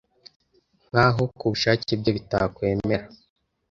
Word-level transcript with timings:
nkaho 0.89 1.23
ku 1.37 1.43
bushake 1.51 1.91
byo 2.01 2.11
bitakwemera 2.17 3.05